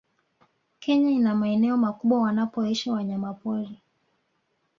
[0.79, 3.81] Kenya ina maeneo makubwa wanapoishi wanyamapori